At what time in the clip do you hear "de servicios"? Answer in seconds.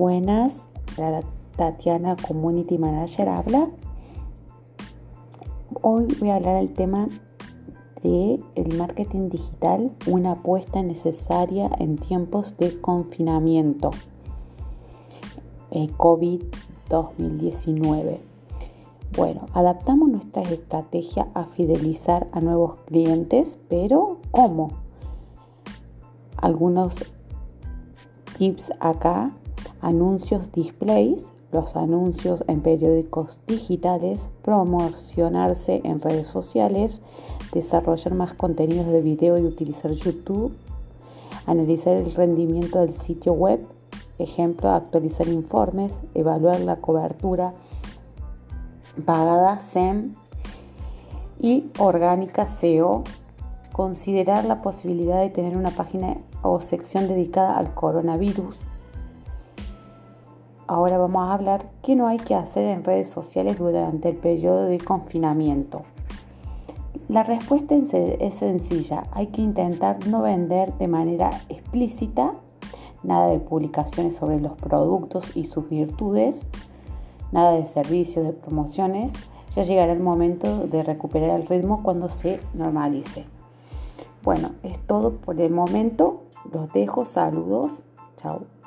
77.50-78.24